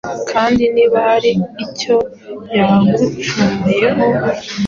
Kandi 0.31 0.63
niba 0.75 0.97
hari 1.07 1.31
icyo 1.65 1.95
yagucumuyeho, 2.57 4.05